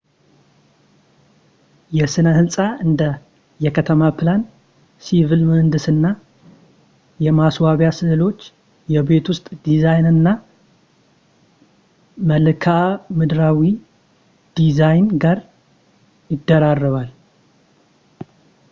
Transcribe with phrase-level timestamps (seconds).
[1.97, 2.55] የሥነ ሕንጻ
[2.85, 3.01] እንደ
[3.65, 4.41] የከተማ ፕላን፣
[5.05, 6.05] ሲቪል ምህንድስና፣
[7.25, 8.39] የማስዋቢያ ሥዕሎች፣
[8.95, 10.27] የቤት ውስጥ ዲዛይን እና
[12.33, 12.73] መልክዓ
[13.19, 13.63] ምድራዊ
[14.59, 15.39] ዲዛይን ጋር
[16.35, 17.09] ይደራረባል